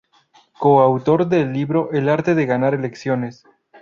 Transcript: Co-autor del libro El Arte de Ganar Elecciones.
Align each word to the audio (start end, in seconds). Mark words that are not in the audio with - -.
Co-autor 0.57 1.27
del 1.27 1.53
libro 1.53 1.91
El 1.91 2.09
Arte 2.09 2.33
de 2.33 2.47
Ganar 2.47 2.73
Elecciones. 2.73 3.43